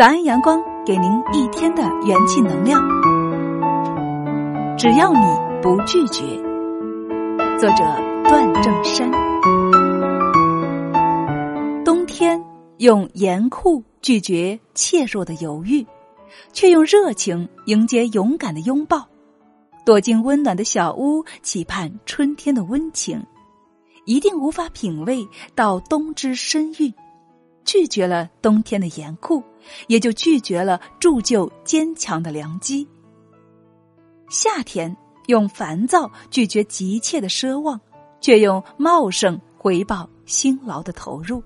[0.00, 2.80] 早安，阳光，给您一天的元气能量。
[4.78, 5.20] 只要你
[5.60, 6.24] 不拒绝。
[7.58, 7.84] 作者：
[8.24, 9.10] 段正山。
[11.84, 12.42] 冬天
[12.78, 15.86] 用严酷拒绝怯弱的犹豫，
[16.54, 19.06] 却用热情迎接勇敢的拥抱。
[19.84, 23.22] 躲进温暖的小屋，期盼春天的温情，
[24.06, 26.90] 一定无法品味到冬之深韵。
[27.70, 29.40] 拒绝了冬天的严酷，
[29.86, 32.84] 也就拒绝了铸就坚强的良机。
[34.28, 34.96] 夏天
[35.28, 37.80] 用烦躁拒绝急切的奢望，
[38.20, 41.40] 却用茂盛回报辛劳的投入。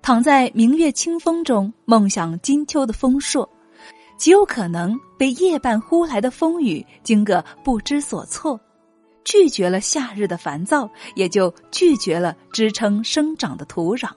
[0.00, 3.46] 躺在明月清风中梦想金秋的丰硕，
[4.16, 8.58] 极有可能被夜半呼来的风雨惊个不知所措。
[9.24, 14.08] 拒绝了夏日的烦躁，也就拒绝了支撑生长的土壤。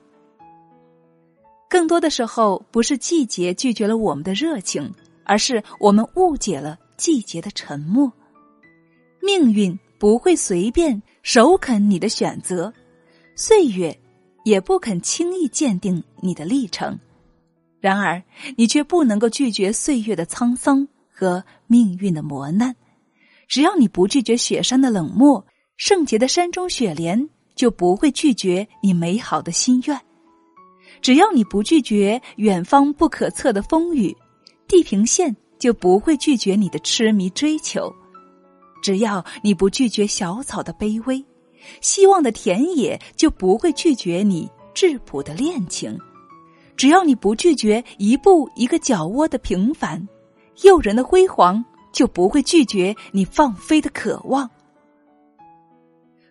[1.77, 4.91] 更多的时候，不是季节拒绝了我们的热情，
[5.23, 8.11] 而是我们误解了季节的沉默。
[9.22, 12.73] 命运不会随便首肯你的选择，
[13.36, 13.95] 岁月
[14.44, 17.00] 也不肯轻易鉴定你的历程。
[17.80, 18.19] 然而，
[18.56, 22.75] 你却不能够拒绝岁月的沧桑和命运的磨难。
[23.47, 30.02] 只要你不拒绝雪山的冷漠，圣洁的山中雪莲就不会拒绝你美好的心愿。
[31.02, 34.16] 只要你不拒绝远方不可测的风雨，
[34.67, 37.92] 地平线就不会拒绝你的痴迷追求；
[38.81, 41.23] 只要你不拒绝小草的卑微，
[41.81, 45.98] 希望的田野就不会拒绝你质朴的恋情；
[46.75, 50.08] 只要你不拒绝一步一个脚窝的平凡，
[50.64, 54.50] 诱人的辉煌就不会拒绝你放飞的渴望。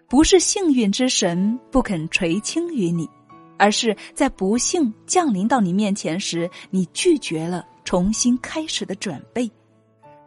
[0.08, 3.08] 不是幸运之神不肯垂青于你。
[3.58, 9.48] 而是在不幸降临到你面前时，你拒绝了重新开始的准备；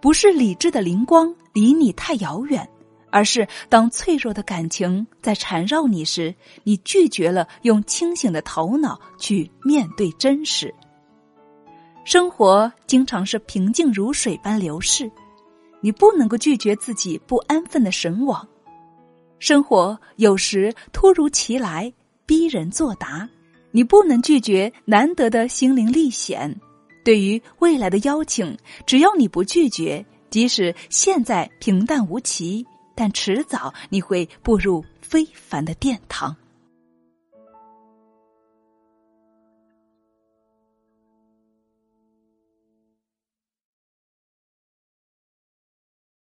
[0.01, 2.67] 不是理智的灵光离你太遥远，
[3.11, 6.33] 而是当脆弱的感情在缠绕你时，
[6.63, 10.73] 你拒绝了用清醒的头脑去面对真实。
[12.05, 15.11] 生活经常是平静如水般流逝，
[15.81, 18.47] 你不能够拒绝自己不安分的神往。
[19.37, 21.93] 生活有时突如其来。
[22.29, 23.27] 逼人作答，
[23.71, 26.55] 你不能拒绝难得的心灵历险。
[27.03, 32.63] 对于未来的邀请，只要你不拒绝，即使现在平淡无奇，
[32.93, 36.35] 但迟早你会步入非凡的殿堂。